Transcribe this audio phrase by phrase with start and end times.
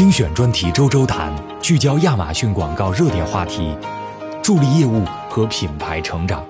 [0.00, 3.76] 精选专题周周谈，聚焦亚马逊广告热点话题，
[4.42, 6.42] 助力业务和品牌成长。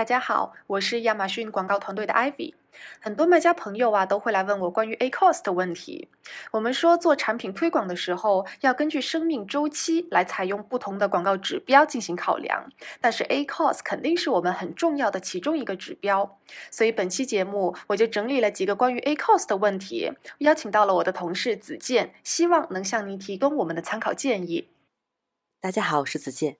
[0.00, 2.54] 大家好，我是亚马逊广告团队的 Ivy。
[3.02, 6.08] 很多卖家朋友啊都会来问我关于 A cost 的问题。
[6.52, 12.72] 我们说做产品推广的时候，要根据生命周期来采用不同的广告指标进行考量，
[13.02, 16.38] 但是 A cost 肯定是我们很重要的其中一个指标。
[16.70, 24.70] 所以本期节目我就整理了几个关于 A cost 的问题，邀请到了我的同事子健，希望能向您提供我们的参考建议。
[25.60, 26.59] 大家好，我是子健。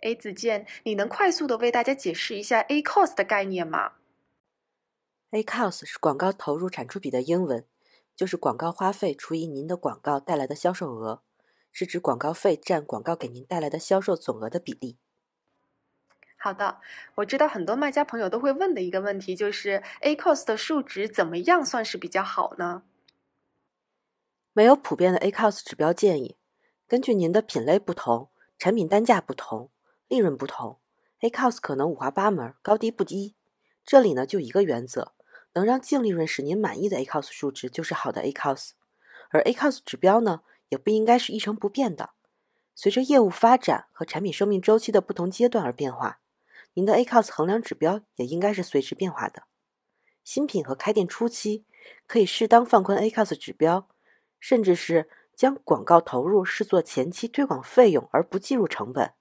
[0.00, 3.92] A 子健，你能快速的为大家解释一下 A cost 的概念吗
[5.30, 7.66] ？A cost 是广告投入产出比的英文，
[8.16, 11.22] 就是广告花费除以您的广告带来的销售额，
[11.70, 14.96] 是指广告费占广告给您带来的销售总额的比例。
[16.38, 16.80] 好的，
[17.16, 22.84] 我知道很多卖家朋友都会问的一个问题就是 A cost 的数值怎么样算是比较好呢？
[24.54, 26.38] 没有普遍的 A cost 指标建议，
[26.88, 29.70] 根据您的品类不同，产品单价不同。
[30.10, 30.80] 利润不同
[31.20, 33.36] ，A cost 可能五花八门，高低不一。
[33.86, 35.12] 这里呢就一个原则，
[35.52, 38.70] 能让净利润使您满意的 A cost 数值就是好的 A cost。
[39.28, 42.10] 而 A cost 指标呢也不应该是一成不变的，
[42.74, 46.18] 随着业务发展和产品生命周期的不同阶段而变化。
[46.74, 49.44] 您的 A cost 衡量指标也应该是随之变化的。
[50.24, 51.64] 新品和开店初期
[52.08, 53.88] 可以适当放宽 A cost 指标，
[54.40, 59.12] 甚至是将广告投入视作前期推广费用而不计入成本。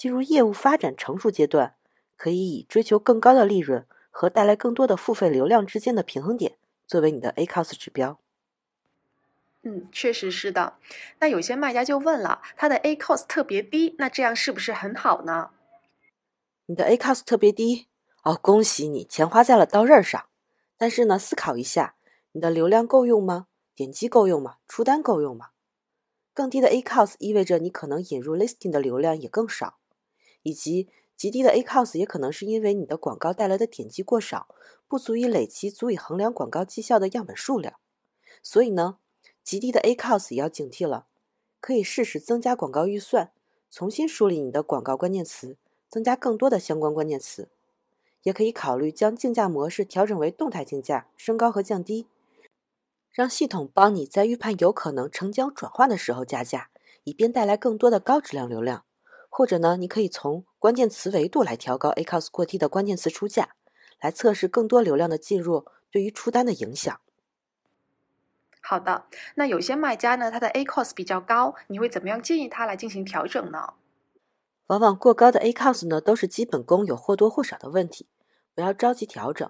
[0.00, 1.74] 进入业务发展成熟阶段，
[2.16, 6.56] 可以以追求更高的利润和带来更多的付费流量之间的平衡点
[6.86, 8.18] 作为你的 A cost 指标。
[9.60, 10.78] 嗯，确实是的。
[11.18, 15.50] 那有些卖家就问了，他的 A cost 特别低，那这样是不是很好呢？
[16.64, 17.86] 你的 A cost 特别低
[18.22, 20.24] 哦，恭喜你，钱花在了刀刃上。
[20.78, 21.96] 但是呢，思考一下，
[22.32, 23.48] 你的流量够用吗？
[23.74, 24.54] 点击够用吗？
[24.66, 25.48] 出单够用吗？
[26.32, 29.76] 更低的 A cost 意味着你可能引入 listing 的流量也更少。
[30.42, 34.54] 以及极低的 ACOS 也可能是因为你的广告带来的点击过少，
[34.88, 37.78] 不足以累积足以衡量广告绩效的样本数量。
[38.42, 38.98] 所以呢，
[39.42, 41.06] 极低的 ACOS 也要警惕了。
[41.60, 43.32] 可以适时增加广告预算，
[43.70, 45.58] 重新梳理你的广告关键词，
[45.90, 47.50] 增加更多的相关关键词。
[48.22, 52.06] 也可以考虑将竞价模式调整为动态竞价，升高和降低，
[53.10, 56.70] 让系统帮你在预判有可能成交转化的时候加价，
[57.04, 58.84] 以便带来更多的高质量流量。
[59.32, 63.54] 或者呢，你可以从关键词维度来调高 A cost 过低的关键词出价，
[64.00, 67.00] 来测试更多流量的进入对于出单的影响。
[68.60, 73.74] 好的，那有些卖家呢，他的 A cost 比较高，你会怎么样建议他来进行调整呢？
[74.66, 78.06] 往往过高的 A cost 呢，都是基本功有或多或少的问题，
[78.54, 79.48] 不要着急调整，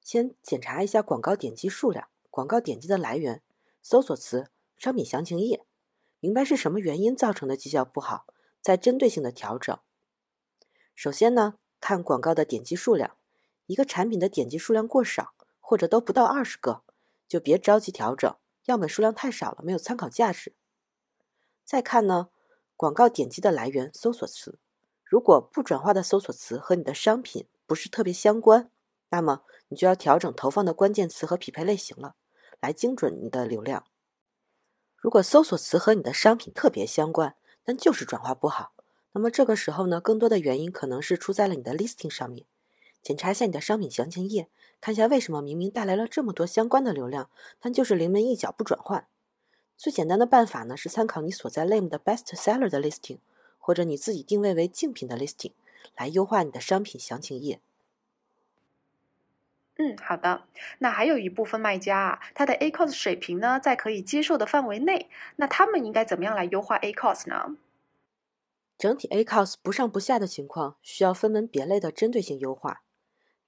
[0.00, 3.42] 先检查一下广告点击数量、广告点击的来源、
[3.82, 5.64] 搜索词、商品详情页，
[6.20, 8.26] 明白是什么原因造成的绩效不好。
[8.66, 9.78] 再针对性的调整。
[10.96, 13.16] 首先呢，看广告的点击数量，
[13.66, 16.82] 一个产品的点击数量过少，或者都不到二十个，
[17.28, 18.34] 就别着急调整，
[18.64, 20.52] 样本数量太少了，没有参考价值。
[21.64, 22.30] 再看呢，
[22.76, 24.58] 广告点击的来源，搜索词，
[25.04, 28.72] 如果不转化的搜索词和你的商品不是特别相关，
[29.10, 32.16] 那么你就要调整投放的关键词和匹配类型了，
[32.58, 33.86] 来精准你的流量。
[34.96, 38.72] 如果搜索词和你的商品特别相关，但就是转化不好，
[39.10, 42.46] 那么这个时候呢，更多的原因可能是出在了你的 listing 上面。
[43.02, 44.48] 检查一下你的商品详情页，
[44.80, 47.28] 看一下为什么明明带来了这么多相关的流量，
[47.60, 49.08] 但就是临门一脚不转换。
[49.76, 53.18] 最简单的办法呢，是参考你所在类目的 best seller 的 listing，
[53.58, 55.52] 或者你自己定位为竞品的 listing，
[55.96, 57.60] 来优化你的商品详情页。
[59.78, 60.44] 嗯，好的。
[60.78, 67.56] 那还有一部分卖家啊，他的 A cost 水平呢在可以接受的范围内，那他们应该怎么样来优化 A cost 呢？
[68.78, 72.82] 整体 A cost 不上不下的情况，需要分门别类的针对性优化。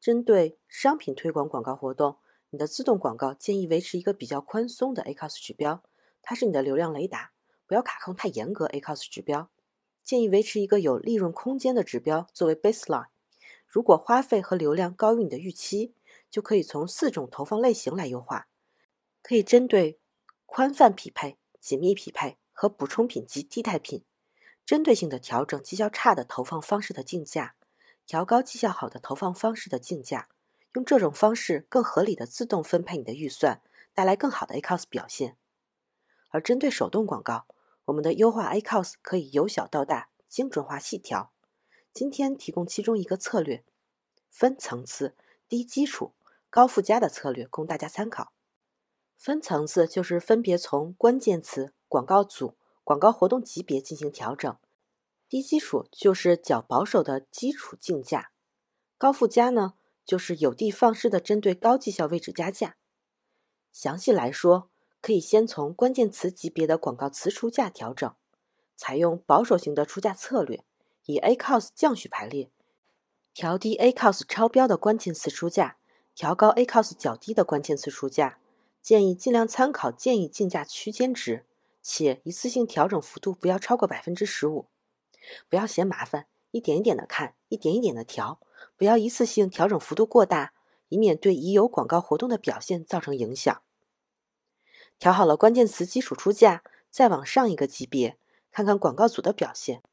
[0.00, 2.18] 针对商品推广广告活动，
[2.50, 5.82] 你的自动广告建议维持一个比较宽松的 A cost 指标，
[6.22, 7.32] 它是你的流量雷达，
[7.66, 9.50] 不要卡控太严格 A cost 指标。
[10.04, 13.06] 建议维持一个有利润空间的指标作为 baseline。
[13.66, 15.94] 如果花费和流量高于你的预期，
[16.30, 18.48] 就可以从四种投放类型来优化，
[19.22, 19.98] 可以针对
[20.46, 24.04] 宽泛匹配、紧密匹配和补充品及替代品，
[24.64, 27.54] 针对性的调整绩效差的投放方式的竞价，
[28.06, 30.28] 调高绩效好的投放方式的竞价，
[30.74, 33.62] 用这种方式更合理的自动分配你的预算，
[33.94, 35.36] 带来更好的 Acos 表现。
[36.30, 37.46] 而针对手动广告，
[37.86, 41.32] 我们的优化 Acos 可以由小到大，精准化细调。
[41.94, 43.64] 今天提供其中一个策略：
[44.30, 45.16] 分层次、
[45.48, 46.14] 低基础。
[46.50, 48.32] 高附加的策略供大家参考。
[49.16, 54.56] 分层次就是分别从关键词、广告组、广告活动级别进行调整。
[55.28, 58.30] 低基础就是较保守的基础竞价，
[58.96, 59.74] 高附加呢
[60.04, 62.76] 就是有的放矢的针对高绩效位置加价。
[63.70, 64.70] 详细来说，
[65.02, 68.14] 可以先从关键词级别的广告词出价调整，
[68.74, 70.64] 采用保守型的出价策略，
[71.04, 72.50] 以 ACOS 降序排列，
[73.34, 75.76] 调低 ACOS 超标的关键词出价，
[76.18, 78.40] 调高 ACOS 较低的关键词出价。
[78.82, 81.46] 建议尽量参考建议竞价区间值，
[81.80, 84.66] 且一次性调整幅度不要超过百分之十五。
[85.48, 88.40] 不要嫌麻烦，一点一点的看，一点一点的调，
[88.76, 90.54] 不要一次性调整幅度过大，
[90.88, 93.62] 以免对已有广告活动的表现造成影响。
[94.98, 98.18] 调好了关键词基础出价，再往上一个级别，
[98.50, 99.84] 看看广告组的表现。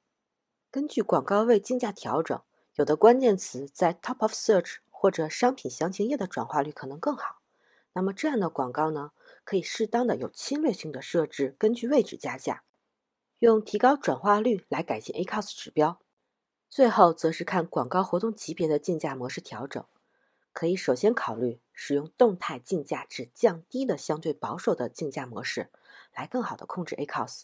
[0.71, 2.41] 根据广告位竞价调整，
[2.77, 7.41] 有的关键词在 Top of Search 或者商品详情页的转化率可能更好。
[7.93, 9.11] 那么这样的广告呢，
[9.43, 12.63] 可以适当的有侵略性的设置，根据位置加价。
[13.39, 15.99] 用提高转化率来改进 ACOS 指标，
[16.69, 19.83] 最后则是看广告活动级别的竞价模式调整。
[20.53, 25.69] 可以首先考虑使用动态竞价至降低的相对保守的竞价模式，
[26.15, 27.43] 来更好的控制 ACOS。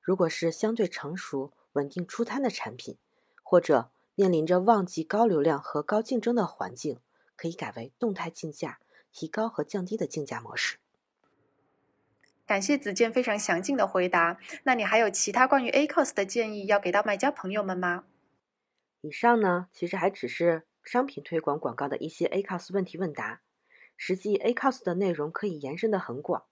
[0.00, 2.96] 如果是相对成熟、稳定出摊的产品，
[3.42, 6.98] 或者面临着旺季高流量和高竞争的环境，
[7.36, 8.78] 可以改为动态竞价，
[9.12, 10.78] 提高和降低的竞价模式。
[12.46, 14.38] 感谢子健非常详尽的回答。
[14.64, 18.04] 那你还有其他关于 ACOS 的建议要给到卖家朋友们吗？
[19.00, 23.40] 以上呢，其实还只是商品推广广告的一些 ACOS 问题问答。
[23.96, 26.44] 实际 ACOS 的内容可以延伸的很广。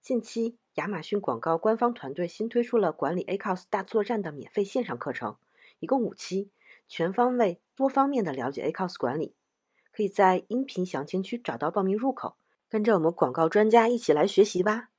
[0.00, 5.36] 近期，亚马逊广告官方团队新推出了管理 ACOS 大作战的免费线上课程，
[5.80, 6.50] 一共五期，
[6.88, 9.36] 全方位、多方面的了解 ACOS 管理。
[9.92, 12.36] 可以在音频详情区找到报名入口，
[12.68, 14.93] 跟着我们广告专家一起来学习吧。